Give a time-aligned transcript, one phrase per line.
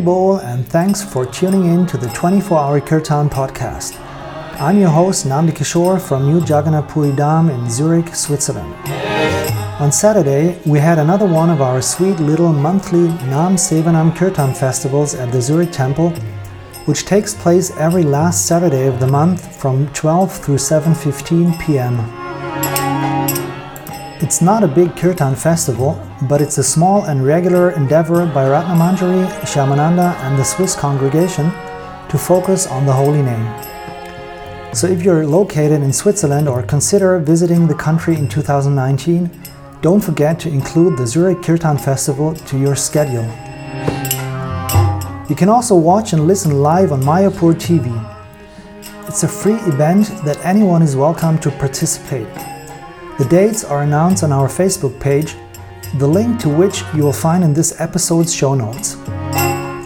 [0.00, 3.98] Bol, and thanks for tuning in to the 24 Hour Kirtan podcast.
[4.60, 8.74] I'm your host, Namdi Kishore from New Jagannath Puri Dham in Zurich, Switzerland.
[9.80, 15.14] On Saturday, we had another one of our sweet little monthly Nam Sevanam Kirtan festivals
[15.14, 16.10] at the Zurich Temple,
[16.86, 21.98] which takes place every last Saturday of the month from 12 through 7:15 p.m.
[24.22, 29.26] It's not a big kirtan festival, but it's a small and regular endeavor by Ratnamanjari,
[29.40, 31.50] Shyamananda, and the Swiss congregation
[32.08, 33.46] to focus on the holy name.
[34.72, 39.30] So if you're located in Switzerland or consider visiting the country in 2019,
[39.80, 43.26] don't forget to include the Zurich Kirtan Festival to your schedule.
[45.28, 47.90] You can also watch and listen live on Mayapur TV.
[49.08, 52.32] It's a free event that anyone is welcome to participate.
[53.18, 55.34] The dates are announced on our Facebook page,
[55.94, 58.96] the link to which you will find in this episode's show notes.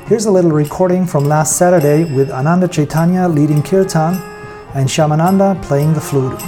[0.08, 4.14] Here's a little recording from last Saturday with Ananda Chaitanya leading Kirtan
[4.74, 6.40] and Shyamananda playing the flute.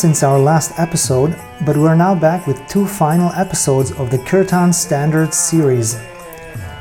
[0.00, 4.72] Since our last episode, but we're now back with two final episodes of the Kirtan
[4.72, 6.00] Standards series.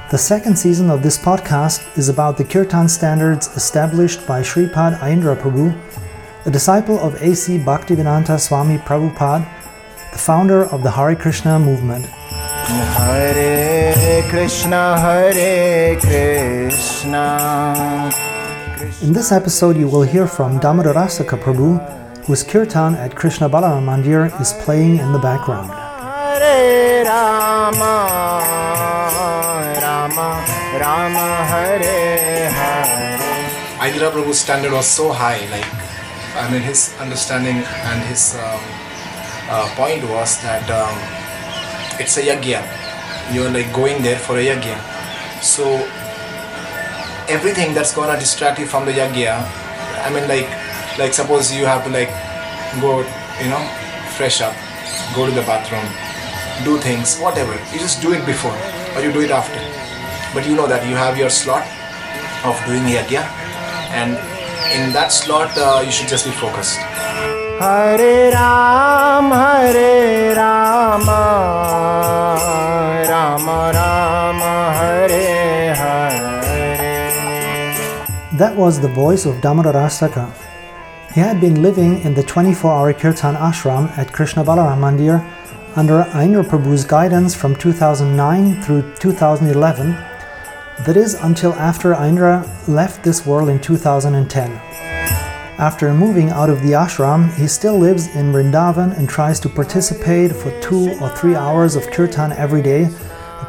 [0.10, 5.36] The second season of this podcast is about the Kirtan standards established by Sripad Aindra
[5.36, 5.78] Prabhu,
[6.46, 7.58] a disciple of A.C.
[7.58, 9.44] Bhaktivedanta Swami Prabhupada,
[10.14, 12.06] the founder of the Hare Krishna movement.
[12.96, 17.36] Hare Krishna, Hare Krishna.
[19.02, 24.30] In this episode, you will hear from Damodarastaka Prabhu, whose kirtan at Krishna Balaram Mandir
[24.40, 25.74] is playing in the background.
[25.74, 28.06] Hare Rama,
[29.82, 30.30] Rama,
[30.78, 33.18] Rama, Hare Hare.
[33.82, 35.66] Aindra Prabhu's standard was so high, like,
[36.38, 38.62] I mean, his understanding and his um,
[39.50, 40.94] uh, point was that um,
[42.00, 42.62] it's a yagya.
[43.34, 44.78] You're like going there for a yagya.
[45.42, 45.66] So,
[47.28, 49.34] everything that's gonna distract you from the yagya,
[50.06, 50.69] I mean, like,
[51.00, 52.12] like suppose you have to like
[52.82, 53.00] go,
[53.42, 53.64] you know,
[54.18, 54.54] fresh up,
[55.16, 55.88] go to the bathroom,
[56.66, 57.54] do things, whatever.
[57.72, 58.58] You just do it before
[58.96, 59.60] or you do it after.
[60.34, 61.66] But you know that you have your slot
[62.46, 63.24] of doing yagya
[63.92, 64.12] and
[64.76, 66.78] in that slot uh, you should just be focused
[67.60, 71.22] Hare Ram, Hare Rama,
[73.10, 76.30] Rama Rama, Hare Hare.
[78.38, 80.32] That was the voice of Damodarastaka.
[81.14, 85.26] He had been living in the 24 hour Kirtan ashram at Krishna Balaram Mandir
[85.76, 89.94] under Aindra Prabhu's guidance from 2009 through 2011,
[90.86, 94.52] that is, until after Aindra left this world in 2010.
[95.58, 100.36] After moving out of the ashram, he still lives in Vrindavan and tries to participate
[100.36, 102.88] for two or three hours of kirtan every day,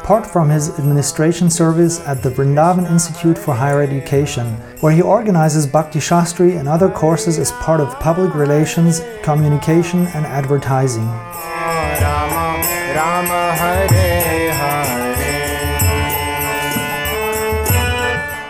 [0.01, 4.47] apart from his administration service at the Vrindavan Institute for Higher Education,
[4.81, 10.25] where he organizes Bhakti Shastri and other courses as part of public relations, communication, and
[10.25, 11.05] advertising.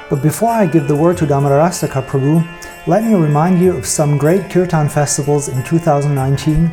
[0.09, 2.47] But before I give the word to Damodarastaka Prabhu,
[2.87, 6.71] let me remind you of some great kirtan festivals in 2019,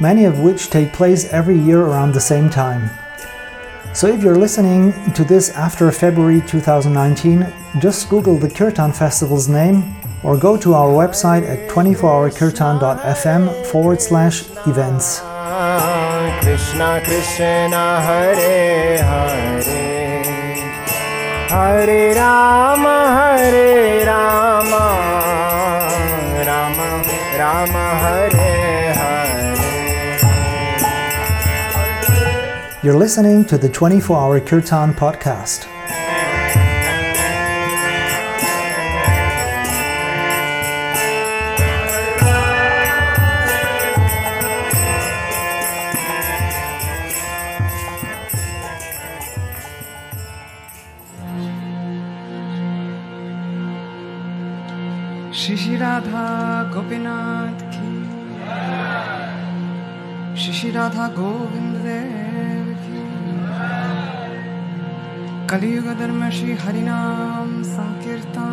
[0.00, 2.90] many of which take place every year around the same time.
[3.92, 9.96] So if you're listening to this after February 2019, just Google the Kirtan Festival's name
[10.22, 15.18] or go to our website at 24hourkirtan.fm forward slash events.
[16.40, 19.62] Krishna Krishna Hare Hare
[21.48, 24.84] Hare Rama Hare Rama
[26.46, 27.02] Rama
[27.38, 28.59] Rama Hare
[32.82, 35.66] You're listening to the 24 Hour Kirtan Podcast.
[55.30, 57.90] Shishi Radha Gopinath Ki
[60.34, 61.79] Shishi Radha Govinda
[65.50, 68.49] कलयुग धर्म श्री हरिनाम संकीर्तन।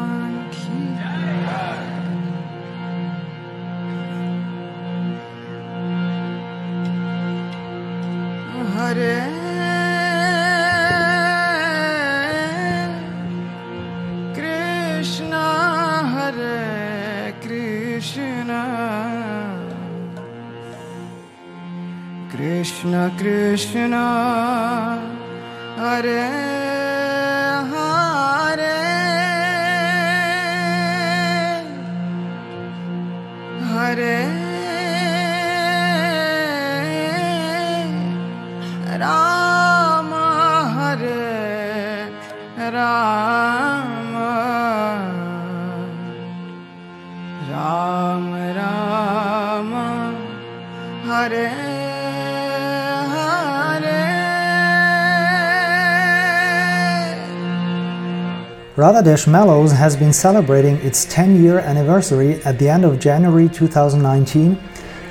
[59.08, 64.60] Radhadesh Mellows has been celebrating its 10 year anniversary at the end of January 2019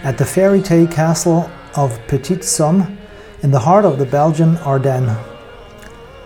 [0.03, 2.99] at the Fairy Tale Castle of Petite Somme
[3.43, 5.17] in the heart of the Belgian Ardennes.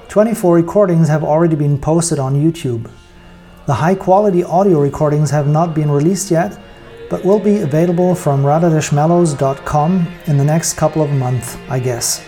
[0.09, 2.91] 24 recordings have already been posted on YouTube.
[3.67, 6.59] The high quality audio recordings have not been released yet,
[7.09, 12.27] but will be available from radhadeshmellows.com in the next couple of months, I guess.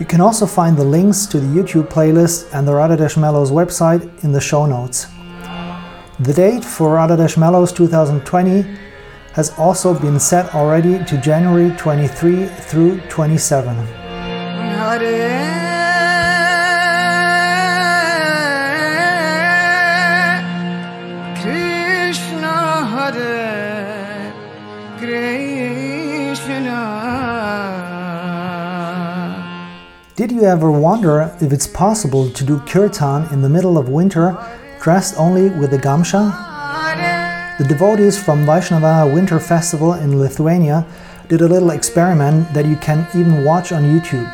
[0.00, 4.02] You can also find the links to the YouTube playlist and the Radhadesh Mellows website
[4.24, 5.06] in the show notes.
[6.18, 8.62] The date for Radhadesh Mellows 2020
[9.34, 13.76] has also been set already to January 23 through 27.
[30.34, 34.36] You ever wonder if it's possible to do kirtan in the middle of winter
[34.80, 36.24] dressed only with a gamsha?
[37.56, 40.84] The devotees from Vaishnava Winter Festival in Lithuania
[41.28, 44.28] did a little experiment that you can even watch on YouTube.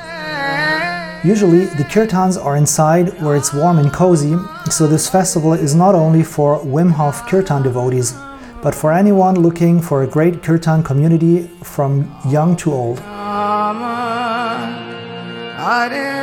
[1.23, 4.37] Usually, the kirtans are inside where it's warm and cozy,
[4.71, 8.15] so this festival is not only for Wim Hof kirtan devotees,
[8.63, 13.03] but for anyone looking for a great kirtan community from young to old.
[15.61, 16.20] Hare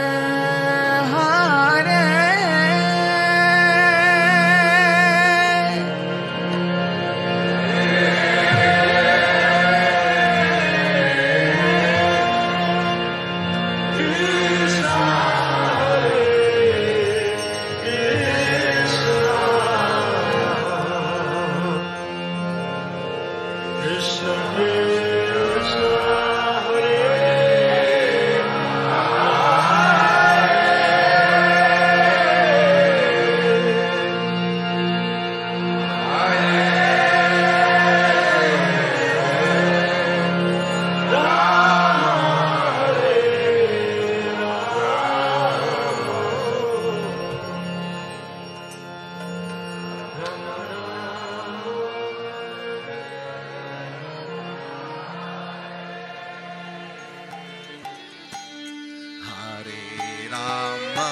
[60.30, 61.10] Rama,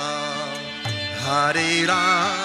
[1.23, 2.44] Hare Rama,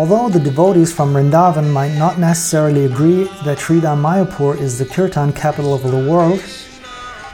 [0.00, 5.34] Although the devotees from Vrindavan might not necessarily agree that Sridham Mayapur is the kirtan
[5.34, 6.40] capital of the world,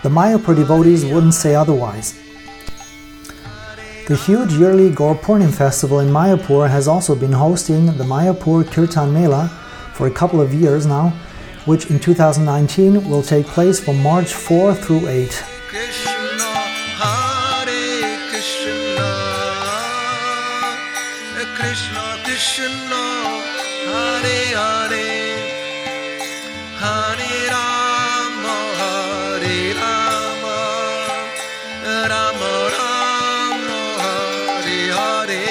[0.02, 2.18] the Mayapur devotees wouldn't say otherwise.
[4.08, 9.14] The huge yearly Gaur Purnima festival in Mayapur has also been hosting the Mayapur Kirtan
[9.14, 9.46] Mela
[9.94, 11.10] for a couple of years now,
[11.66, 15.44] which in 2019 will take place from March 4 through 8.
[22.46, 23.02] Krishna
[23.90, 25.08] Hare Hare,
[26.78, 30.58] Hare Rama, Hare Rama,
[31.82, 35.42] Rama Rama, Hare Hare.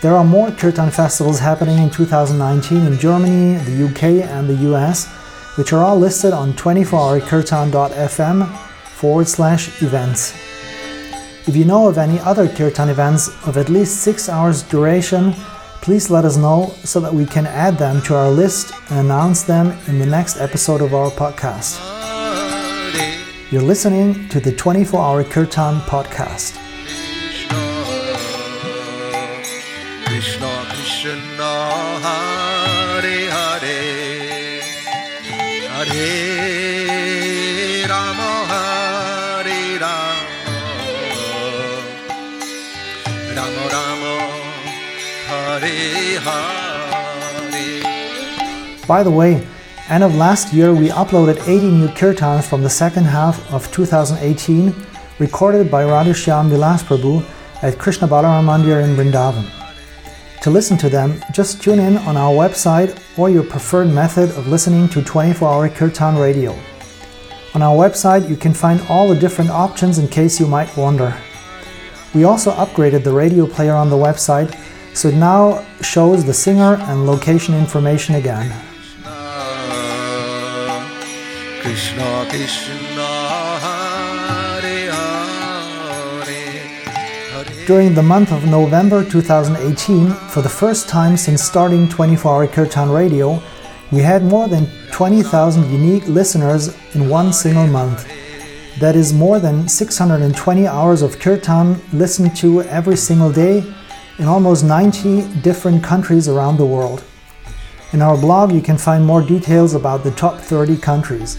[0.00, 5.06] There are more kirtan festivals happening in 2019 in Germany, the UK, and the US,
[5.58, 8.48] which are all listed on 24hourkirtan.fm
[8.86, 10.43] forward slash events.
[11.46, 15.34] If you know of any other kirtan events of at least six hours duration,
[15.82, 19.42] please let us know so that we can add them to our list and announce
[19.42, 21.78] them in the next episode of our podcast.
[23.50, 26.56] You're listening to the 24 Hour Kirtan podcast.
[30.06, 31.52] Krishna, Krishna,
[32.00, 34.62] Hare Hare,
[35.68, 36.63] Hare
[48.86, 49.46] By the way,
[49.88, 54.74] end of last year we uploaded 80 new kirtans from the second half of 2018,
[55.18, 57.24] recorded by Radheshyam Vilas Prabhu
[57.62, 59.50] at Krishna Balaram Mandir in Vrindavan.
[60.42, 64.46] To listen to them, just tune in on our website or your preferred method of
[64.46, 66.54] listening to 24 hour kirtan radio.
[67.54, 71.16] On our website, you can find all the different options in case you might wonder.
[72.14, 74.54] We also upgraded the radio player on the website,
[74.94, 78.50] so it now shows the singer and location information again.
[81.60, 83.10] Krishna Krishna
[83.64, 85.34] Hare Hare
[86.22, 92.46] Hare During the month of November 2018, for the first time since starting 24 Hour
[92.46, 93.42] Kirtan Radio,
[93.90, 98.06] we had more than 20,000 unique listeners in one single month.
[98.78, 103.64] That is more than 620 hours of Kirtan listened to every single day
[104.18, 107.02] in almost 90 different countries around the world.
[107.92, 111.38] In our blog, you can find more details about the top 30 countries.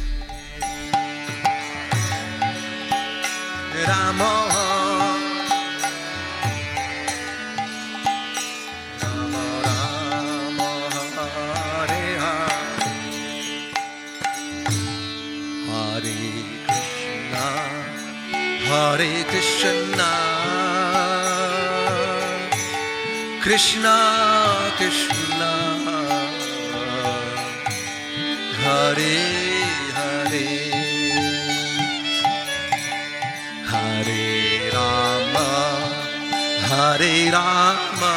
[37.36, 38.16] Rama,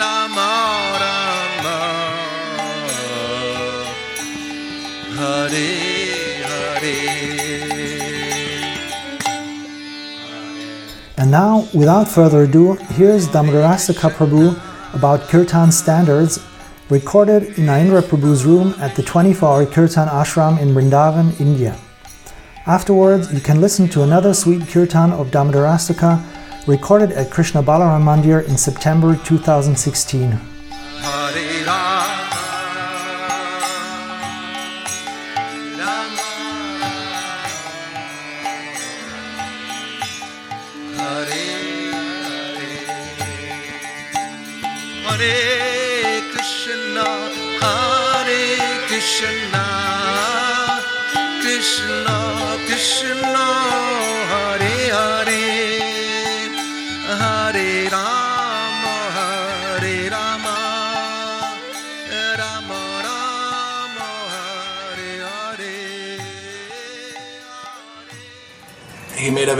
[0.00, 0.52] Rama
[1.02, 1.78] Rama,
[5.18, 5.68] Hare
[6.48, 6.96] Hare.
[11.18, 14.58] And now, without further ado, here's Damodarastaka Prabhu
[14.94, 16.38] about Kirtan standards,
[16.88, 21.76] recorded in Aindra Prabhu's room at the 24 hour Kirtan ashram in Vrindavan, India.
[22.66, 26.18] Afterwards, you can listen to another sweet Kirtan of Damodarastaka,
[26.66, 30.53] recorded at Krishna Balaram Mandir in September 2016.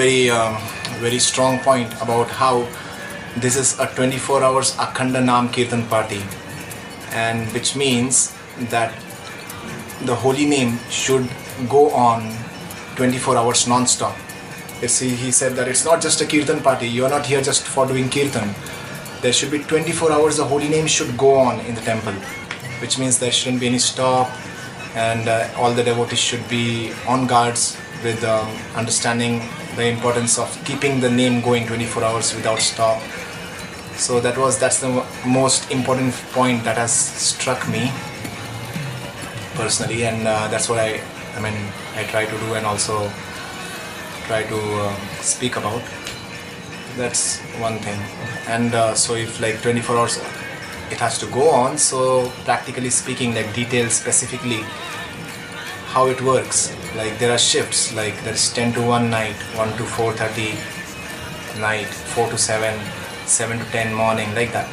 [0.05, 0.57] Very um,
[1.01, 2.55] very strong point about how
[3.43, 6.21] this is a 24 hours Akhanda Nam Kirtan party
[7.13, 8.35] and which means
[8.75, 8.93] that
[10.05, 11.27] the holy name should
[11.71, 12.21] go on
[12.97, 14.15] 24 hours non-stop.
[14.83, 16.87] It's, he, he said that it's not just a kirtan party.
[16.87, 18.55] You are not here just for doing kirtan.
[19.23, 20.37] There should be 24 hours.
[20.37, 22.13] The holy name should go on in the temple,
[22.83, 24.29] which means there shouldn't be any stop,
[24.95, 29.41] and uh, all the devotees should be on guards with um, understanding
[29.77, 33.01] the importance of keeping the name going 24 hours without stop.
[33.97, 37.93] So that was that's the most important point that has struck me
[39.55, 41.01] personally, and uh, that's what I
[41.37, 43.11] I mean I try to do and also
[44.27, 45.83] try to um, speak about.
[46.97, 48.01] That's one thing,
[48.47, 50.19] and uh, so if like 24 hours
[50.91, 54.63] it has to go on, so practically speaking, like details specifically
[55.95, 56.75] how it works.
[56.97, 62.31] Like there are shifts, like there's 10 to 1 night, 1 to 4:30 night, 4
[62.31, 62.81] to 7,
[63.27, 64.69] 7 to 10 morning, like that.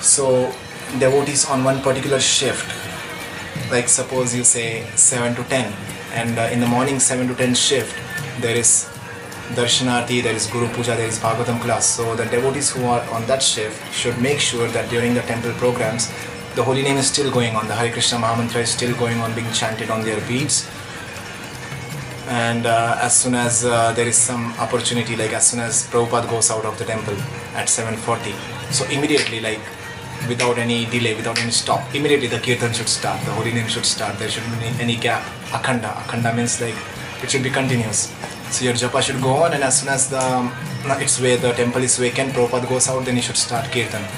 [0.00, 0.52] So
[0.98, 2.68] devotees on one particular shift,
[3.70, 5.72] like suppose you say 7 to 10,
[6.12, 7.96] and uh, in the morning 7 to 10 shift,
[8.40, 8.88] there is
[9.54, 11.86] Darshanarti, there is Guru Puja, there is Bhagavatam class.
[11.86, 15.52] So the devotees who are on that shift should make sure that during the temple
[15.52, 16.08] programs,
[16.54, 19.34] the holy name is still going on, the Hare Krishna Mahamantra is still going on,
[19.34, 20.68] being chanted on their beads.
[22.32, 26.30] And uh, as soon as uh, there is some opportunity, like as soon as Prabhupada
[26.30, 27.14] goes out of the temple
[27.60, 28.32] at 7:40,
[28.72, 29.60] so immediately, like
[30.30, 33.84] without any delay, without any stop, immediately the kirtan should start, the holy name should
[33.84, 34.18] start.
[34.18, 35.22] There shouldn't be any gap.
[35.58, 36.74] Akhanda, akhanda means like
[37.22, 38.10] it should be continuous.
[38.50, 40.24] So your japa should go on, and as soon as the
[40.88, 44.08] no, it's where the temple is vacant, Prabhupada goes out, then you should start kirtan.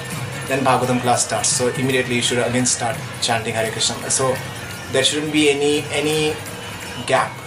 [0.47, 1.49] Then Bhagavatam class starts.
[1.49, 4.09] So immediately you should again start chanting Hare Krishna.
[4.09, 4.35] So
[4.93, 5.73] there shouldn't be any
[6.03, 6.33] any
[7.05, 7.41] gap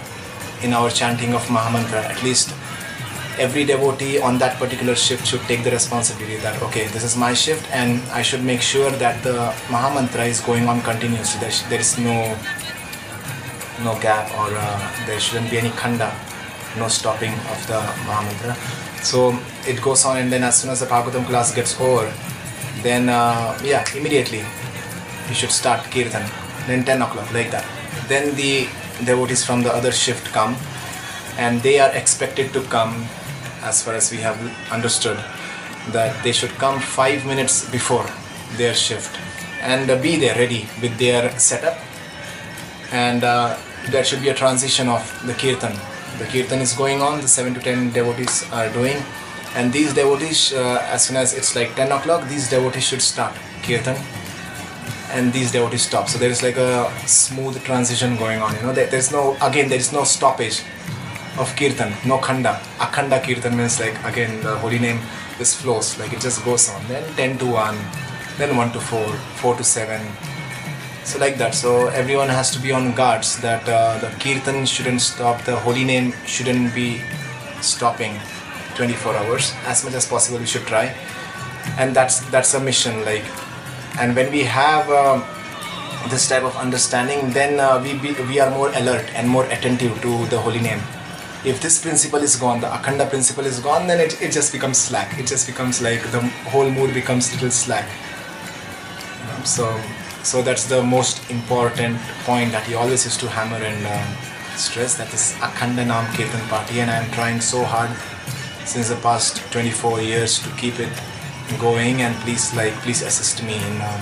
[0.63, 2.03] in our chanting of Mahamantra.
[2.03, 2.53] At least
[3.39, 7.33] every devotee on that particular shift should take the responsibility that okay, this is my
[7.33, 11.39] shift, and I should make sure that the Mahamantra is going on continuously.
[11.39, 12.37] There, there is no
[13.83, 16.13] no gap or uh, there shouldn't be any khanda,
[16.77, 18.55] no stopping of the Mahamantra.
[19.03, 22.11] So it goes on, and then as soon as the Bhagavatam class gets over,
[22.83, 24.43] then uh, yeah, immediately
[25.29, 26.29] you should start kirtan.
[26.67, 27.65] Then 10 o'clock, like that.
[28.07, 28.67] Then the
[29.05, 30.55] devotees from the other shift come,
[31.37, 33.05] and they are expected to come,
[33.61, 34.37] as far as we have
[34.71, 35.17] understood,
[35.91, 38.05] that they should come five minutes before
[38.57, 39.17] their shift
[39.61, 41.77] and uh, be there ready with their setup.
[42.91, 43.57] And uh,
[43.89, 45.73] there should be a transition of the kirtan.
[46.17, 48.97] The kirtan is going on, the 7 to 10 devotees are doing,
[49.55, 53.35] and these devotees, uh, as soon as it's like 10 o'clock, these devotees should start
[53.63, 53.97] kirtan,
[55.11, 56.07] and these devotees stop.
[56.07, 59.69] So there is like a smooth transition going on, you know, there, there's no, again,
[59.69, 60.61] there is no stoppage
[61.37, 62.59] of kirtan, no khanda.
[62.77, 64.99] Akhanda kirtan means like, again, the holy name
[65.37, 66.85] just flows, like it just goes on.
[66.87, 67.77] Then 10 to 1,
[68.37, 70.01] then 1 to 4, 4 to 7,
[71.09, 75.01] so like that so everyone has to be on guards that uh, the kirtan shouldn't
[75.01, 77.01] stop the holy name shouldn't be
[77.61, 78.13] stopping
[78.75, 80.93] 24 hours as much as possible we should try
[81.79, 83.25] and that's that's a mission like
[83.99, 85.23] and when we have um
[86.09, 90.01] this type of understanding then uh, we be, we are more alert and more attentive
[90.01, 90.79] to the holy name.
[91.45, 94.77] If this principle is gone the akhanda principle is gone then it, it just becomes
[94.77, 95.19] slack.
[95.19, 97.87] It just becomes like the whole mood becomes little slack.
[99.29, 99.79] Um, so
[100.23, 104.95] so that's the most important point that he always used to hammer and um, stress
[104.97, 106.79] that is akhanda naam kirtan party.
[106.79, 107.91] And i am trying so hard
[108.65, 110.91] since the past 24 years to keep it
[111.57, 114.01] going and please like please assist me in um,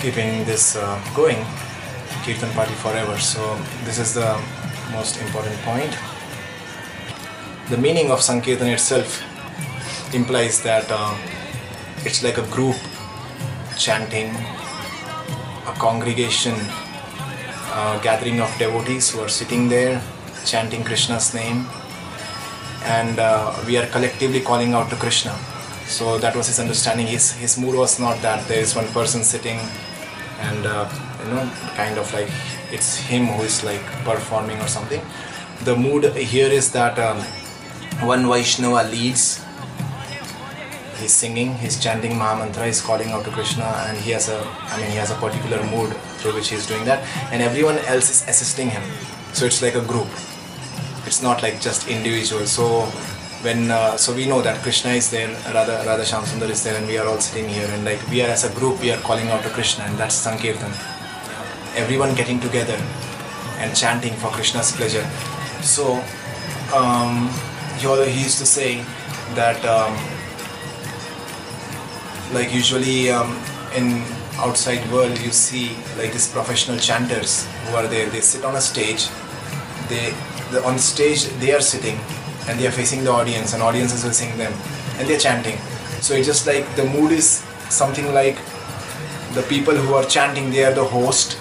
[0.00, 1.44] keeping this uh, going
[2.24, 3.18] kirtan party forever.
[3.18, 4.40] So this is the
[4.92, 5.96] most important point.
[7.70, 9.22] The meaning of sankirtan itself
[10.14, 11.16] implies that uh,
[12.04, 12.76] it's like a group
[13.76, 14.34] chanting,
[15.66, 16.54] a congregation,
[17.72, 20.00] a gathering of devotees who are sitting there
[20.44, 21.66] chanting Krishna's name,
[22.84, 25.36] and uh, we are collectively calling out to Krishna.
[25.88, 27.06] So that was his understanding.
[27.06, 29.58] His his mood was not that there is one person sitting,
[30.40, 30.84] and uh,
[31.24, 32.30] you know, kind of like
[32.70, 35.00] it's him who is like performing or something.
[35.64, 37.18] The mood here is that um,
[38.06, 39.42] one Vaishnava leads
[41.00, 44.76] he's singing, he's chanting Mahamantra, he's calling out to Krishna, and he has a, I
[44.78, 48.28] mean, he has a particular mood through which he's doing that, and everyone else is
[48.28, 48.82] assisting him.
[49.32, 50.08] So it's like a group.
[51.06, 52.46] It's not like just individual.
[52.46, 52.90] So
[53.42, 56.76] when, uh, so we know that Krishna is there, Radha, Radha Shyam Sundar is there,
[56.76, 59.00] and we are all sitting here, and like we are as a group, we are
[59.00, 60.72] calling out to Krishna, and that's Sankirtan.
[61.76, 62.78] Everyone getting together
[63.58, 65.06] and chanting for Krishna's pleasure.
[65.62, 66.02] So
[66.74, 67.28] um,
[67.78, 68.84] he, he used to say
[69.34, 69.64] that.
[69.64, 69.96] Um,
[72.32, 73.38] like usually um,
[73.74, 74.02] in
[74.36, 78.08] outside world you see like these professional chanters who are there.
[78.10, 79.08] They sit on a stage.
[79.88, 80.14] They
[80.50, 81.98] the, on stage they are sitting
[82.48, 84.52] and they are facing the audience and audiences is facing them
[84.98, 85.58] and they're chanting.
[86.00, 88.36] So it's just like the mood is something like
[89.34, 91.38] the people who are chanting they are the host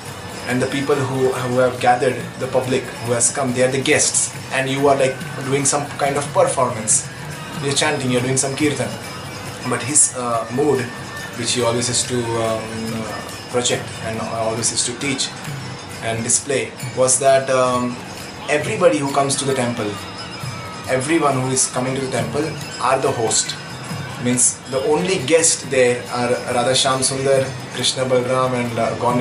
[0.47, 3.81] and the people who, who have gathered the public who has come they are the
[3.81, 4.35] guests.
[4.51, 5.15] And you are like
[5.45, 7.09] doing some kind of performance.
[7.63, 8.89] You're chanting you're doing some kirtan.
[9.69, 10.81] But his uh, mood
[11.37, 12.63] which he always is to um,
[13.49, 15.29] project and always is to teach
[16.01, 17.95] and display was that um,
[18.49, 19.89] everybody who comes to the temple
[20.89, 22.45] everyone who is coming to the temple
[22.81, 23.55] are the host
[24.23, 27.43] means the only guest there are Radha Shyam Sundar,
[27.75, 29.13] Krishna Balram and uh, Gaur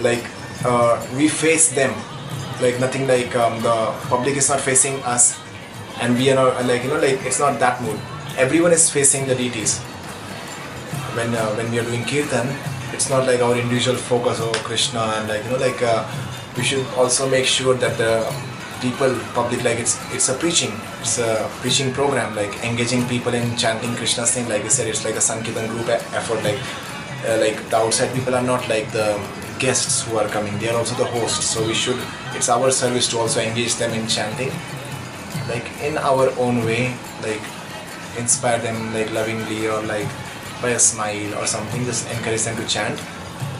[0.00, 0.24] Like
[0.64, 1.94] uh, we face them,
[2.60, 5.38] like nothing like um, the public is not facing us,
[6.00, 8.00] and we are not like you know like it's not that mood.
[8.36, 9.78] Everyone is facing the deities.
[11.14, 12.48] When uh, when we are doing kirtan,
[12.92, 16.02] it's not like our individual focus over Krishna and like you know like uh,
[16.56, 18.26] we should also make sure that the
[18.86, 21.30] people public like it's it's a preaching it's a
[21.62, 25.24] preaching program like engaging people in chanting krishna's thing like i said it's like a
[25.30, 25.88] sankirtan group
[26.20, 26.60] effort like
[27.28, 29.08] uh, like the outside people are not like the
[29.58, 32.00] guests who are coming they are also the hosts so we should
[32.34, 34.52] it's our service to also engage them in chanting
[35.48, 37.42] like in our own way like
[38.18, 40.08] inspire them like lovingly or like
[40.62, 42.98] by a smile or something just encourage them to chant.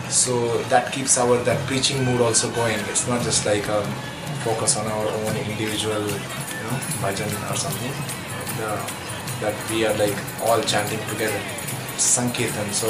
[0.08, 3.86] So that keeps our that preaching mood also going it's not just like um,
[4.44, 7.94] focus on our own individual you know bhajan or something.
[8.58, 9.04] The, uh,
[9.40, 11.40] that we are like all chanting together.
[11.96, 12.72] Sankirtan.
[12.72, 12.88] So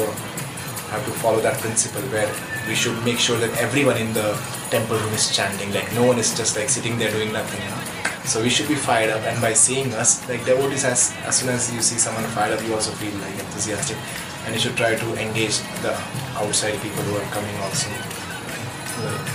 [0.91, 2.29] have to follow that principle where
[2.67, 4.37] we should make sure that everyone in the
[4.69, 5.73] temple room is chanting.
[5.73, 7.81] Like no one is just like sitting there doing nothing you know.
[8.25, 9.21] So we should be fired up.
[9.21, 12.63] And by seeing us like devotees as, as soon as you see someone fired up
[12.65, 13.97] you also feel like enthusiastic.
[14.45, 15.93] And you should try to engage the
[16.37, 17.89] outside people who are coming also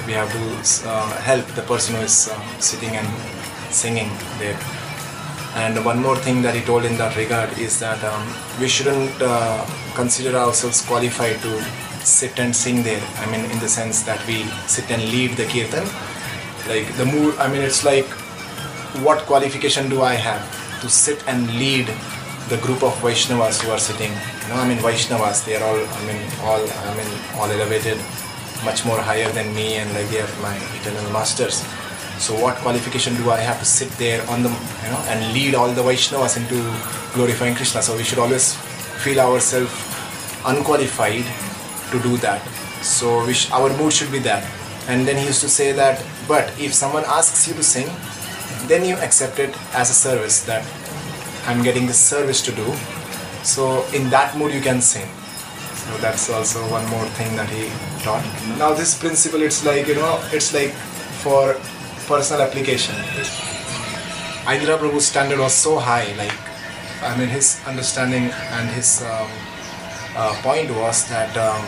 [0.06, 3.08] we have to uh, help the person who is uh, sitting and
[3.70, 4.58] singing there
[5.54, 9.20] and one more thing that he told in that regard is that um, we shouldn't
[9.20, 11.62] uh, consider ourselves qualified to
[12.04, 13.02] sit and sing there.
[13.16, 15.86] I mean, in the sense that we sit and lead the kirtan.
[16.68, 18.06] Like the mood, I mean, it's like
[19.02, 20.42] what qualification do I have
[20.82, 21.86] to sit and lead
[22.48, 24.12] the group of Vaishnavas who are sitting?
[24.12, 27.98] You know, I mean, Vaishnavas, they are all, I mean, all, I mean, all elevated,
[28.64, 31.64] much more higher than me, and like they are my eternal masters.
[32.18, 35.54] So what qualification do I have to sit there on the you know and lead
[35.54, 36.58] all the Vaishnavas into
[37.14, 37.82] glorifying Krishna?
[37.82, 38.54] So we should always
[39.04, 39.72] feel ourselves
[40.44, 41.24] unqualified
[41.90, 42.42] to do that.
[42.82, 44.44] So sh- our mood should be that.
[44.88, 47.88] And then he used to say that, but if someone asks you to sing,
[48.66, 50.64] then you accept it as a service that
[51.46, 52.74] I'm getting this service to do.
[53.42, 55.08] So in that mood you can sing.
[55.90, 57.66] So that's also one more thing that he
[58.04, 58.22] taught.
[58.58, 60.70] Now this principle, it's like you know, it's like
[61.22, 61.54] for
[62.06, 62.94] personal application.
[64.46, 66.32] Aindra Prabhu's standard was so high, like
[67.02, 69.28] I mean his understanding and his um,
[70.14, 71.62] uh, point was that um,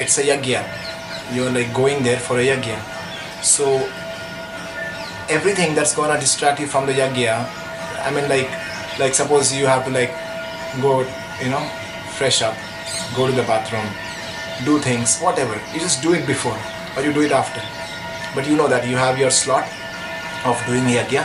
[0.00, 0.60] it's a yagya.
[1.32, 2.76] You're like going there for a yagya.
[3.42, 3.88] So
[5.30, 7.48] everything that's gonna distract you from the yagya,
[8.04, 8.50] I mean like
[8.98, 10.12] like suppose you have to like
[10.82, 11.00] go,
[11.42, 11.64] you know,
[12.18, 12.54] fresh up,
[13.16, 13.86] go to the bathroom,
[14.64, 15.54] do things, whatever.
[15.72, 16.58] You just do it before
[16.96, 17.60] or you do it after.
[18.34, 19.64] But you know that you have your slot
[20.44, 21.24] of doing yagya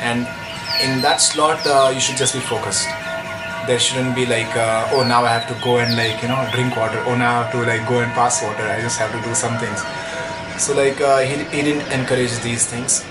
[0.00, 0.26] and
[0.82, 2.88] in that slot uh, you should just be focused.
[3.66, 6.48] There shouldn't be like uh, oh now i have to go and like you know
[6.52, 7.02] drink water.
[7.06, 8.64] Oh now i have to like go and pass water.
[8.64, 9.80] I just have to do some things.
[10.62, 13.04] So like uh, he, he didn't encourage these things.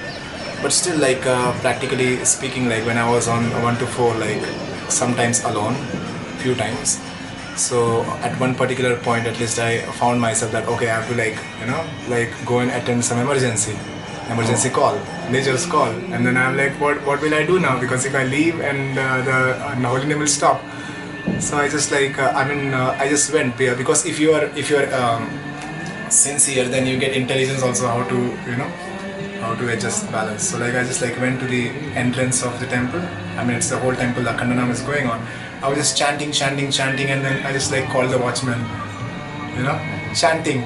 [0.62, 4.44] But still like uh, practically speaking like when i was on 1 to 4 like
[4.90, 5.74] sometimes alone
[6.44, 7.00] few times
[7.56, 11.16] so at one particular point at least i found myself that okay i have to
[11.16, 13.76] like you know like go and attend some emergency
[14.30, 14.96] emergency call
[15.30, 15.92] nature's call.
[16.14, 17.80] And then i'm like what what will i do now?
[17.80, 20.62] Because if i leave and uh, the uh, holy name will stop.
[21.40, 24.32] So i just like uh, i mean uh, i just went be- because if you
[24.34, 25.30] are if you are um,
[26.10, 28.72] sincere then you get intelligence also how to you know
[29.44, 30.44] how to adjust balance.
[30.50, 31.70] So like i just like went to the
[32.06, 33.02] entrance of the temple.
[33.38, 35.26] I mean it's the whole temple the khandanam is going on
[35.64, 38.60] i was just chanting chanting chanting and then i just like called the watchman
[39.56, 39.80] you know?
[40.16, 40.66] Chanting.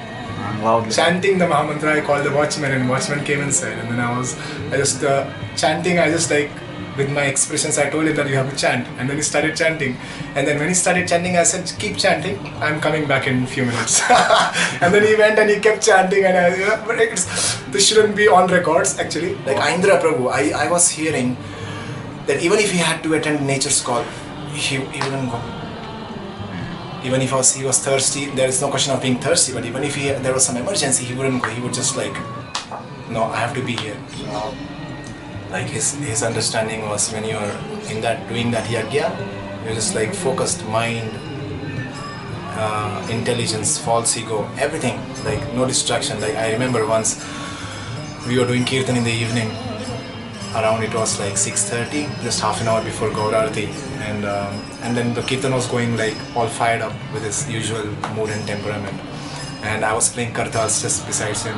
[0.61, 0.91] Loudly.
[0.91, 4.37] chanting the Mahamantra, I called the watchman and watchman came inside and then I was,
[4.71, 6.51] I just uh, chanting, I just like
[6.97, 8.87] with my expressions I told him that you have to chant.
[8.99, 9.97] And then he started chanting.
[10.33, 12.39] And then when he started chanting I said keep chanting.
[12.61, 14.01] I'm coming back in a few minutes.
[14.81, 17.25] And then he went and he kept chanting and I, you know, but it's,
[17.65, 19.35] this shouldn't be on records actually.
[19.45, 21.37] Like Aindra Prabhu I, I was hearing
[22.27, 24.05] that even if he had to attend nature's call
[24.55, 25.39] he, he wouldn't go
[27.03, 29.53] Even if was, he was thirsty, there is no question of being thirsty.
[29.53, 31.49] But even if he, there was some emergency, he wouldn't go.
[31.49, 32.15] He would just like,
[33.09, 33.97] no, I have to be here.
[35.51, 37.51] Like his his understanding was when you're
[37.91, 39.07] in that doing that yagya,
[39.63, 41.11] you're just like focused mind,
[42.57, 44.97] uh, intelligence, false ego, everything.
[45.23, 46.19] Like no distraction.
[46.19, 47.23] Like I remember once
[48.27, 49.51] we were doing kirtan in the evening.
[50.55, 53.67] Around it was like 6:30, just half an hour before Gaurarti,
[54.07, 57.85] and um, and then the kirtan was going like all fired up with his usual
[58.15, 58.97] mood and temperament.
[59.63, 61.57] And I was playing kartals just besides him.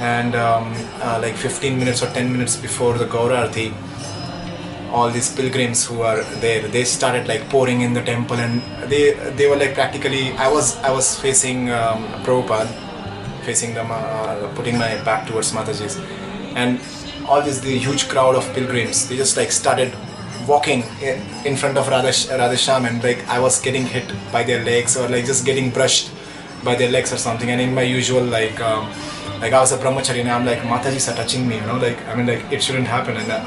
[0.00, 3.72] And um, uh, like 15 minutes or 10 minutes before the Gaurarti,
[4.90, 9.12] all these pilgrims who are there they started like pouring in the temple and they
[9.38, 12.70] they were like practically i was i was facing um, prabhupada
[13.48, 15.96] facing them uh, putting my back towards mataji's
[16.62, 16.80] and
[17.28, 19.92] all this the huge crowd of pilgrims they just like started
[20.46, 24.62] walking in, in front of Radha, Radhesham and like i was getting hit by their
[24.64, 26.10] legs or like just getting brushed
[26.66, 27.50] by their legs or something.
[27.50, 28.90] And in my usual like um,
[29.40, 32.00] like I was a brahmachari and I'm like Mataji's are touching me you know like
[32.08, 33.16] I mean like it shouldn't happen.
[33.16, 33.38] And I,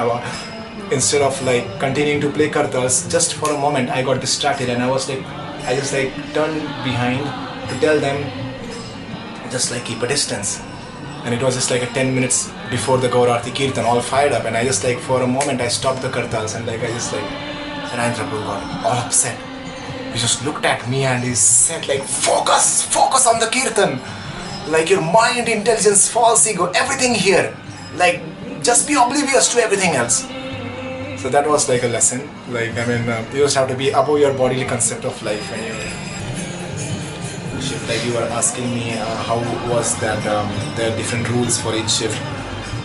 [0.00, 4.20] I, I instead of like continuing to play kartals just for a moment I got
[4.20, 5.24] distracted and I was like
[5.70, 7.24] I just like turned behind
[7.70, 8.18] to tell them
[9.50, 10.60] just like keep a distance
[11.24, 14.44] and it was just like a 10 minutes before the Gaurarti Kirtan all fired up.
[14.44, 17.12] And I just like for a moment I stopped the kartals and like I just
[17.12, 17.24] like
[17.92, 19.38] and Aindra Prabhu got all upset.
[20.12, 24.00] He just looked at me and he said like focus focus on the Kirtan.
[24.70, 27.56] Like your mind intelligence false ego everything here.
[27.96, 28.20] Like
[28.62, 30.26] just be oblivious to everything else.
[31.22, 32.28] So that was like a lesson.
[32.52, 35.50] Like I mean, uh, you just have to be above your bodily concept of life
[35.52, 36.03] anyway.
[37.64, 39.38] Shift, like you were asking me, uh, how
[39.72, 40.20] was that?
[40.26, 42.20] Um, there are different rules for each shift.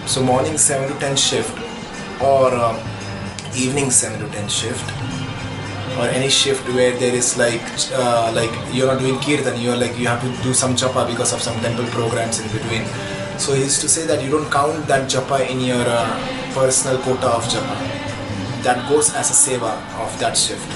[0.07, 1.51] So morning seven to ten shift,
[2.21, 2.77] or um,
[3.55, 4.85] evening seven to ten shift,
[5.99, 7.61] or any shift where there is like
[7.91, 11.33] uh, like you're not doing kirtan, you're like you have to do some japa because
[11.33, 12.85] of some temple programs in between.
[13.37, 16.07] So he used to say that you don't count that japa in your uh,
[16.53, 17.99] personal quota of japa
[18.63, 20.67] that goes as a seva of that shift.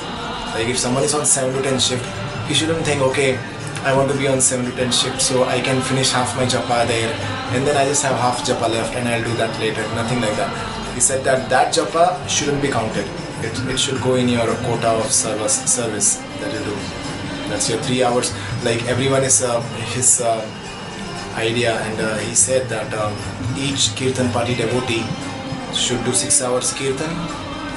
[0.53, 2.05] Like if someone is on 7 to 10 shift,
[2.47, 3.39] he shouldn't think, okay,
[3.85, 6.45] I want to be on 7 to 10 shift so I can finish half my
[6.45, 7.11] japa there
[7.51, 9.81] and then I just have half japa left and I'll do that later.
[9.95, 10.51] Nothing like that.
[10.95, 13.05] He said that that japa shouldn't be counted.
[13.43, 16.75] It, it should go in your quota of service service that you do.
[17.49, 18.33] That's your three hours.
[18.63, 19.59] Like everyone is uh,
[19.95, 20.39] his uh,
[21.35, 23.13] idea and uh, he said that um,
[23.57, 25.03] each kirtan party devotee
[25.73, 27.11] should do six hours kirtan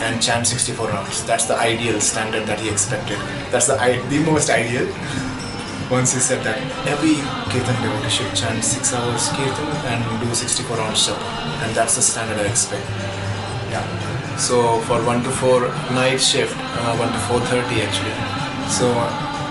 [0.07, 1.25] and chant 64 rounds.
[1.27, 3.19] That's the ideal standard that he expected.
[3.51, 3.77] That's the
[4.09, 4.87] the most ideal.
[5.91, 7.15] Once he said that every
[7.51, 11.27] kirtan devotee should chant 6 hours kirtan and do 64 rounds japa.
[11.63, 12.87] And that's the standard I expect.
[13.71, 13.85] Yeah.
[14.37, 15.61] So for 1 to 4
[15.95, 18.17] night shift, uh, 1 to 4.30 actually.
[18.79, 18.93] So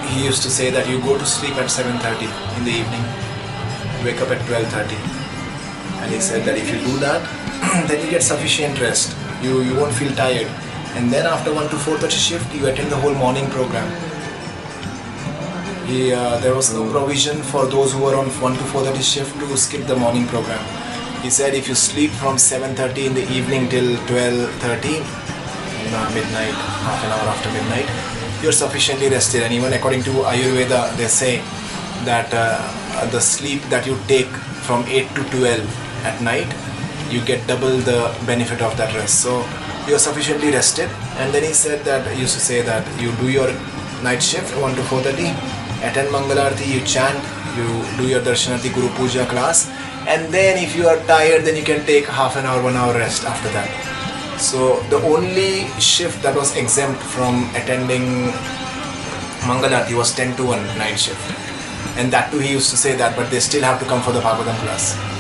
[0.10, 3.06] he used to say that you go to sleep at 7.30 in the evening,
[4.04, 4.98] wake up at 12.30.
[6.02, 7.22] And he said that if you do that,
[7.88, 10.48] then you get sufficient rest you you won't feel tired
[10.98, 13.88] and then after 1 to 4.30 shift you attend the whole morning program
[15.86, 19.40] he, uh, there was no provision for those who were on 1 to 4.30 shift
[19.40, 20.64] to skip the morning program
[21.22, 25.00] he said if you sleep from 7.30 in the evening till 12.30
[25.94, 27.88] uh, midnight half an hour after midnight
[28.44, 31.38] you're sufficiently rested and even according to ayurveda they say
[32.04, 34.32] that uh, the sleep that you take
[34.68, 36.48] from 8 to 12 at night
[37.10, 39.22] you get double the benefit of that rest.
[39.22, 39.46] So
[39.88, 40.90] you're sufficiently rested.
[41.18, 43.48] And then he said that he used to say that you do your
[44.04, 45.34] night shift 1 to 4:30,
[45.88, 47.18] attend Mangalarti, you chant,
[47.56, 47.68] you
[47.98, 49.70] do your Darshanarti Guru Puja class,
[50.08, 52.94] and then if you are tired, then you can take half an hour, one hour
[52.94, 53.70] rest after that.
[54.40, 58.34] So the only shift that was exempt from attending
[59.48, 61.22] Mangalarti was 10 to 1 night shift.
[61.98, 64.12] And that too he used to say that, but they still have to come for
[64.12, 65.16] the Bhagavatam class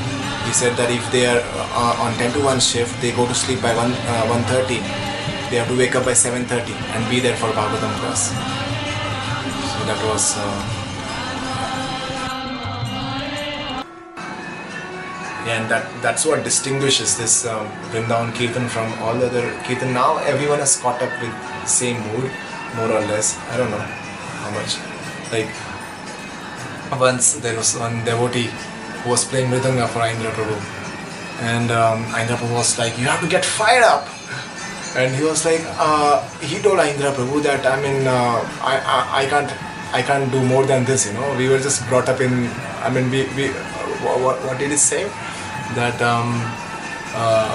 [0.46, 1.42] he said that if they are
[1.74, 4.78] uh, on 10 to 1 shift they go to sleep by 1 uh, 1.30
[5.50, 8.30] they have to wake up by 7.30 and be there for Bhagavatam class
[9.88, 10.42] that was uh,
[15.48, 20.18] and that that's what distinguishes this um, Vrindavan Kirtan from all the other Kirtan now
[20.18, 22.32] everyone has caught up with the same mood
[22.76, 23.86] more or less I don't know
[24.42, 24.78] how much
[25.32, 25.50] like
[27.00, 28.50] once there was one devotee
[29.04, 30.58] who was playing Mridanga for Aindra Prabhu.
[31.42, 34.08] And um, Prabhu was like, you have to get fired up.
[34.96, 39.24] And he was like, uh, he told Aindra Prabhu that, I mean, uh, I, I,
[39.24, 39.52] I can't
[39.98, 41.28] I can't do more than this, you know.
[41.38, 42.34] We were just brought up in,
[42.84, 43.48] I mean, we, we
[44.26, 45.04] what, what did he say?
[45.80, 46.30] That um,
[47.16, 47.54] uh,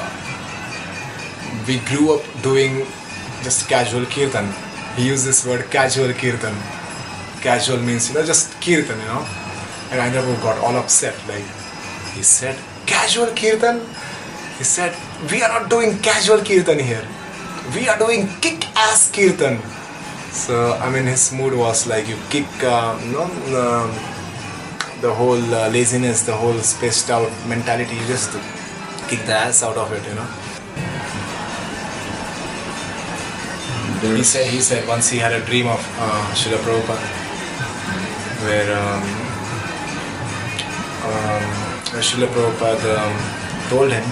[1.69, 2.87] we grew up doing
[3.45, 4.49] just casual kirtan
[4.97, 6.55] he used this word casual kirtan.
[7.41, 9.25] Casual means you know just kirtan, you know.
[9.91, 11.15] And I Prabhu got all upset.
[11.29, 11.47] Like
[12.15, 13.81] he said, casual kirtan.
[14.59, 14.95] He said,
[15.31, 17.07] we are not doing casual kirtan here.
[17.75, 19.59] We are doing kick-ass kirtan.
[20.33, 23.91] So I mean, his mood was like you kick, uh, you know, um,
[25.01, 27.97] the whole uh, laziness, the whole spaced out mentality.
[27.97, 28.33] You just
[29.09, 30.29] kick the ass out of it, you know.
[34.17, 37.21] He said he said once he had a dream of uh, Srila Prabhupada
[38.45, 39.03] where um,
[41.05, 41.45] um,
[42.01, 44.05] Srila Prabhupada um, told him,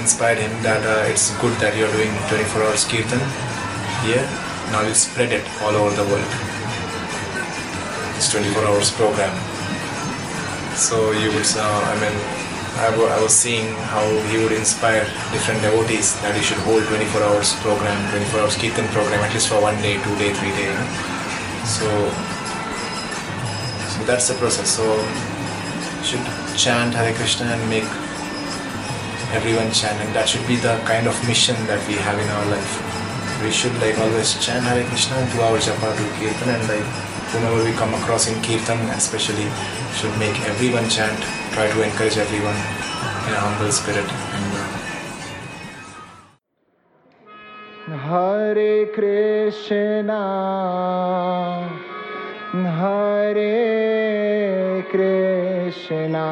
[0.00, 3.20] inspired him that uh, it's good that you're doing 24 hours kirtan
[4.06, 4.45] here.
[4.72, 6.30] Now you spread it all over the world.
[8.16, 9.34] It's 24 hours program.
[10.74, 12.16] So you would, uh, I mean,
[12.76, 17.54] I was seeing how he would inspire different devotees that he should hold 24 hours
[17.64, 20.68] program, 24 hours kirtan program, at least for one day, two day, three day.
[21.64, 21.88] So,
[23.88, 24.68] so that's the process.
[24.68, 24.84] So
[26.04, 26.24] should
[26.56, 27.88] chant Hare Krishna and make
[29.32, 32.46] everyone chant, and that should be the kind of mission that we have in our
[32.52, 32.95] life.
[33.42, 36.86] We should like always chant Hare Krishna and do our japa, do kirtan, and like
[37.30, 39.46] whomever we come across in kirtan, especially,
[39.94, 41.20] should make everyone chant.
[41.52, 42.56] Try to encourage everyone
[43.26, 44.08] in a humble spirit.
[47.86, 50.22] Hare Krishna,
[52.52, 53.46] Hare
[54.90, 56.28] Krishna,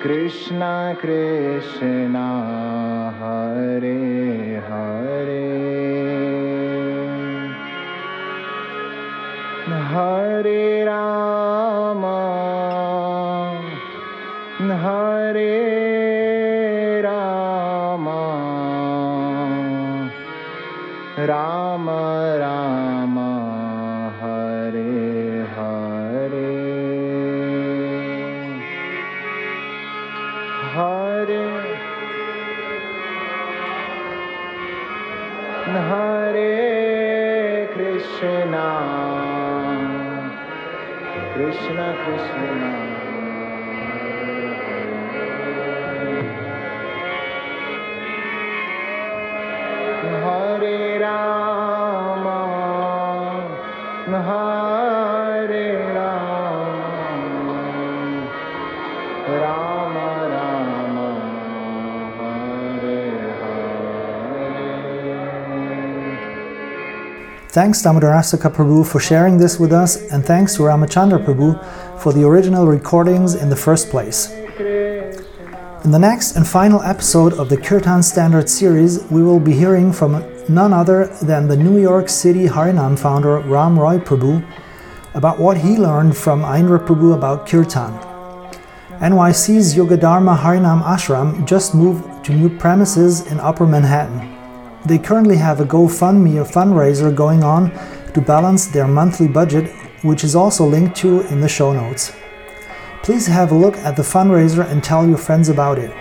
[0.00, 2.26] Krishna Krishna,
[3.18, 5.72] Hare Hare.
[9.92, 12.02] Hare Ram.
[14.72, 15.71] Hare
[67.52, 72.26] Thanks Damodarastaka Prabhu for sharing this with us, and thanks to Ramachandra Prabhu for the
[72.26, 74.30] original recordings in the first place.
[75.84, 79.92] In the next and final episode of the Kirtan Standard series, we will be hearing
[79.92, 84.42] from none other than the New York City Harinam founder Ram Roy Prabhu
[85.12, 87.92] about what he learned from Aindra Prabhu about Kirtan.
[88.98, 94.31] NYC's Yugadharma Harinam Ashram just moved to new premises in Upper Manhattan.
[94.84, 97.70] They currently have a GoFundMe or fundraiser going on
[98.14, 99.70] to balance their monthly budget,
[100.02, 102.12] which is also linked to in the show notes.
[103.04, 105.92] Please have a look at the fundraiser and tell your friends about it.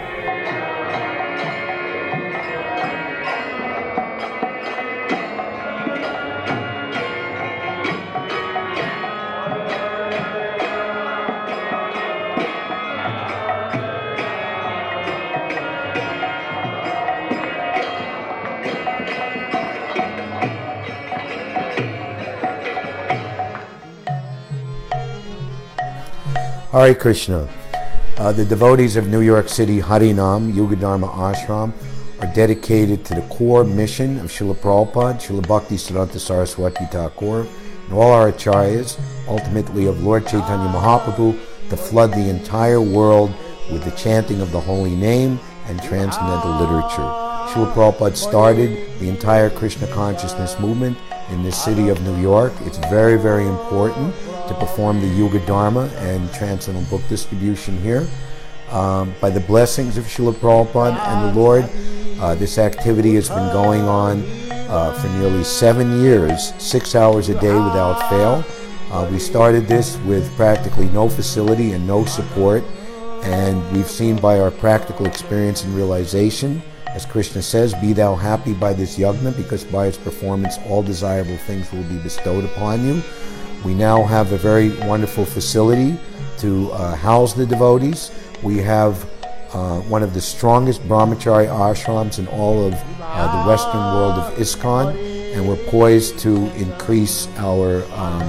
[26.82, 27.48] Hare Krishna.
[28.18, 31.74] Uh, the devotees of New York City Harinam Yugadharma Ashram
[32.20, 37.94] are dedicated to the core mission of Srila Prabhupada, Srila Bhakti Siddhanta Saraswati Thakur, and
[37.94, 43.32] all our acharyas, ultimately of Lord Chaitanya Mahaprabhu, to flood the entire world
[43.72, 47.10] with the chanting of the holy name and transcendental literature.
[47.52, 50.98] Srila Prabhupada started the entire Krishna consciousness movement
[51.30, 52.54] in the city of New York.
[52.62, 54.16] It's very, very important
[54.48, 58.08] to perform the Yuga Dharma and Transcendental Book distribution here.
[58.70, 61.70] Um, by the blessings of Srila Prabhupada and the Lord,
[62.20, 64.24] uh, this activity has been going on
[64.70, 68.46] uh, for nearly seven years, six hours a day without fail.
[68.92, 72.64] Uh, we started this with practically no facility and no support,
[73.24, 78.54] and we've seen by our practical experience and realization, as Krishna says, be thou happy
[78.54, 83.02] by this yagna, because by its performance all desirable things will be bestowed upon you.
[83.64, 86.00] We now have a very wonderful facility
[86.40, 88.12] to uh, house the devotees.
[88.42, 89.08] We have
[89.54, 94.34] uh, one of the strongest brahmachari ashrams in all of uh, the western world of
[94.40, 94.96] ISKCON.
[95.36, 98.22] and we're poised to increase our um,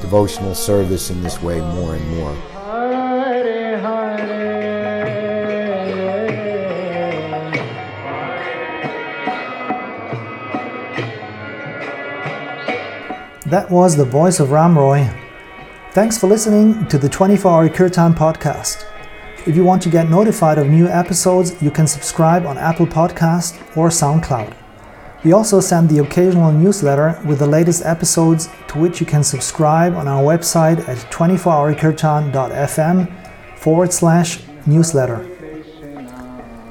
[0.00, 2.36] devotional service in this way more and more.
[13.50, 15.10] That was the voice of Ram Roy.
[15.90, 18.86] Thanks for listening to the 24 Hour Kirtan podcast.
[19.44, 23.60] If you want to get notified of new episodes, you can subscribe on Apple Podcast
[23.76, 24.54] or SoundCloud.
[25.24, 29.96] We also send the occasional newsletter with the latest episodes to which you can subscribe
[29.96, 35.39] on our website at 24hourkirtan.fm forward slash newsletter.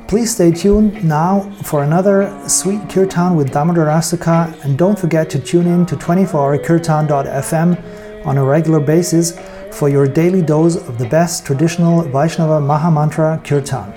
[0.10, 5.68] Please stay tuned now for another sweet kirtan with Damodarastaka and don't forget to tune
[5.68, 9.39] in to 24hourkirtan.fm on a regular basis
[9.72, 13.93] for your daily dose of the best traditional Vaishnava Mahamantra kirtan.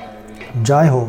[0.62, 1.08] Jai Ho.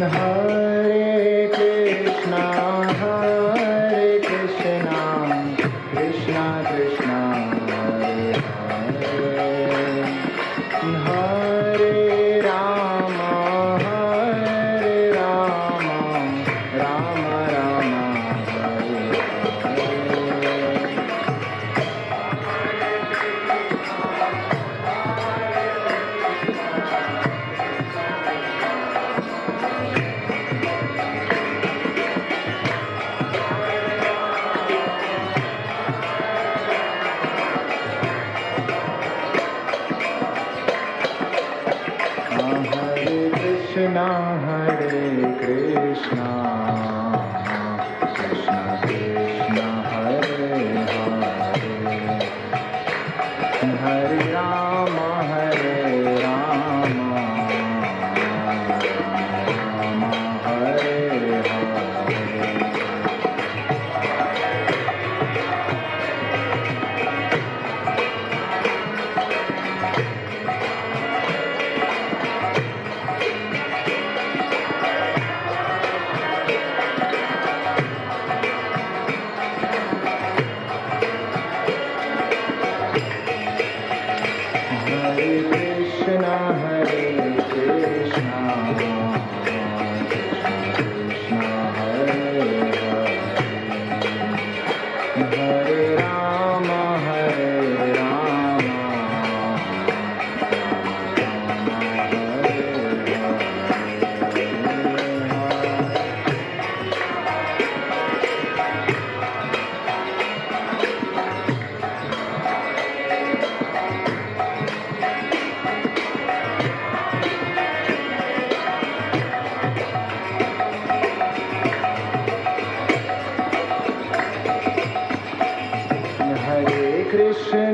[0.00, 0.97] Hare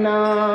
[0.05, 0.54] Krishna,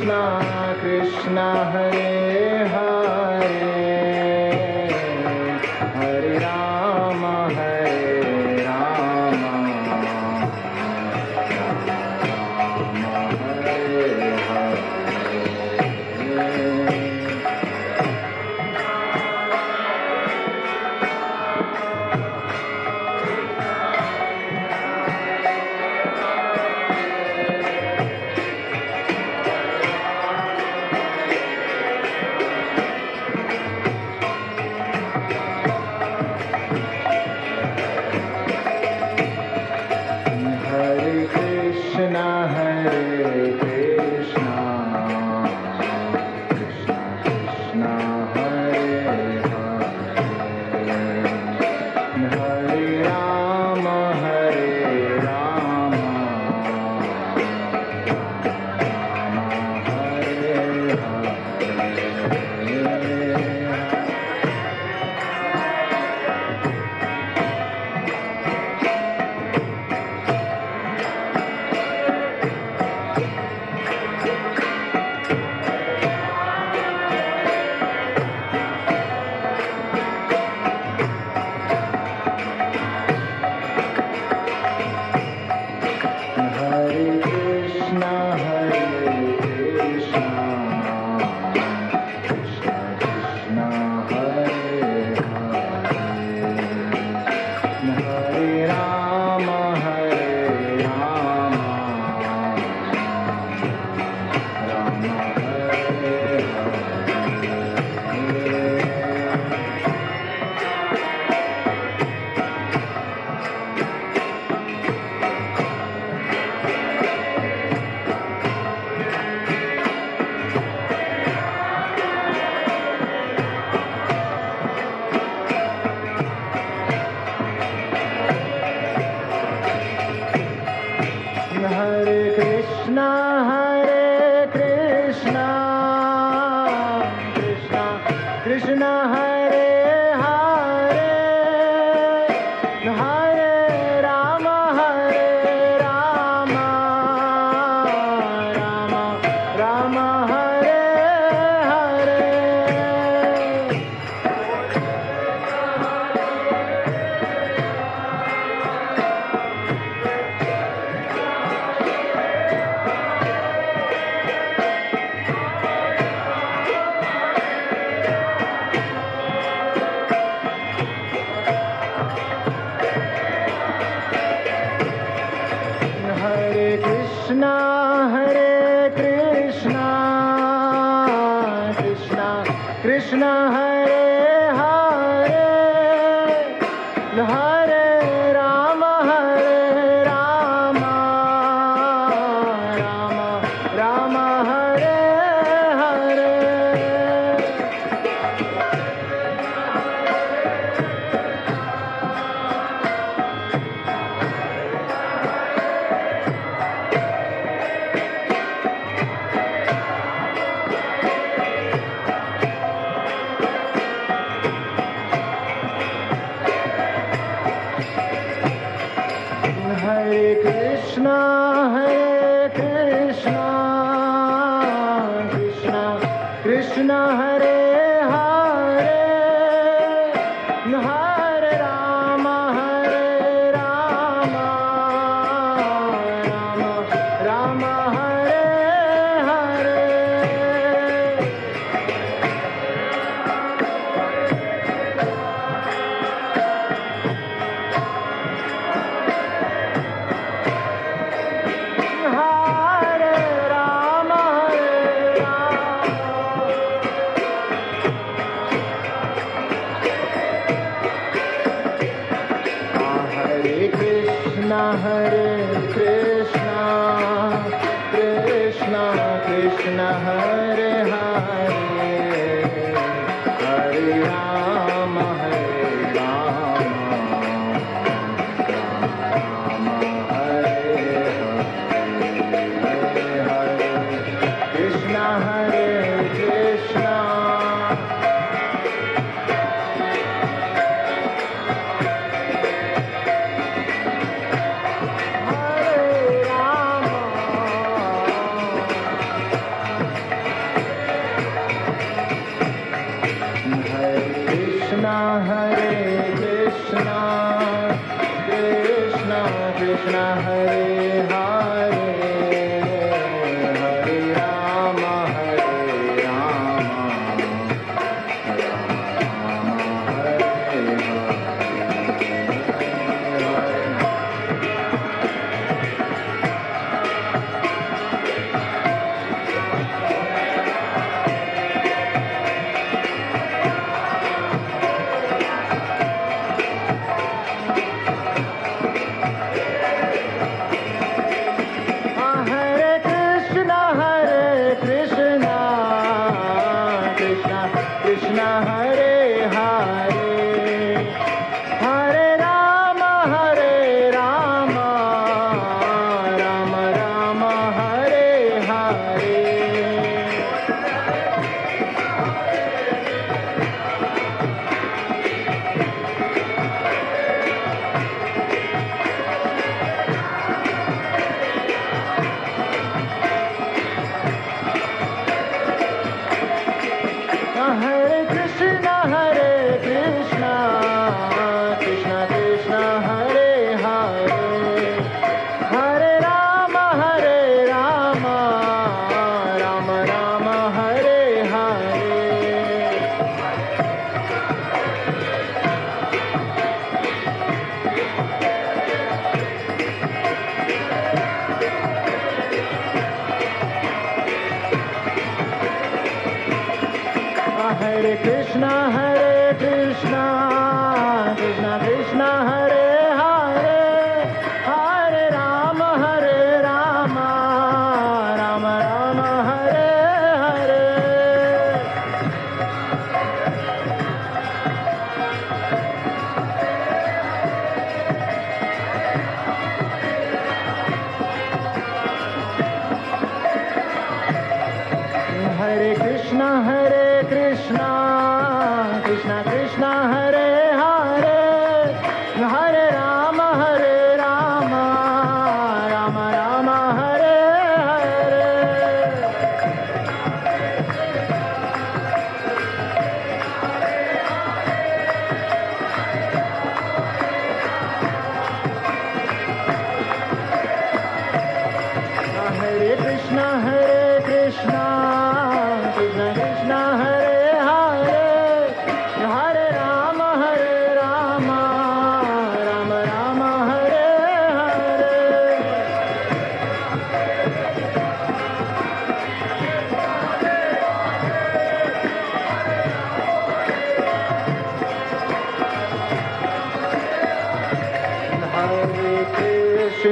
[0.00, 0.12] Krishna
[0.82, 2.19] Krishna Hare.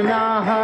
[0.09, 0.58] Krishna,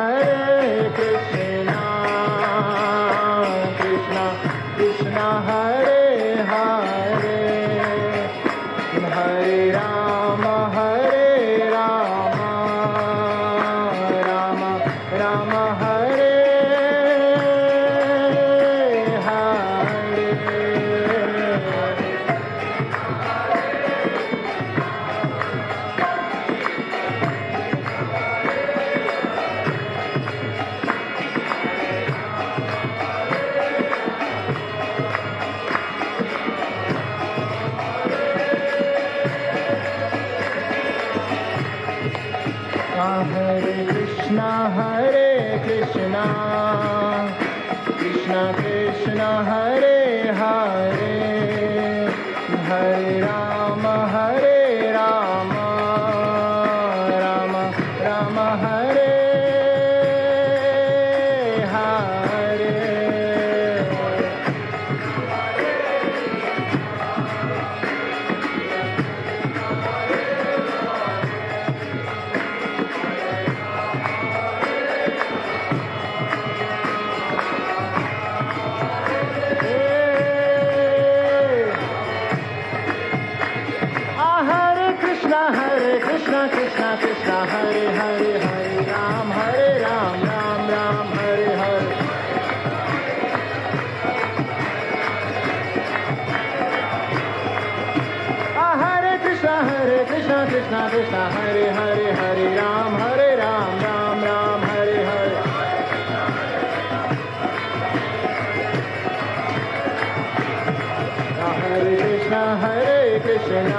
[112.25, 113.71] Krishna Hare Krishna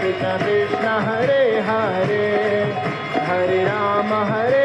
[0.00, 2.22] Krishna Krishna Hare Hare
[3.26, 4.55] Hare Ram Hare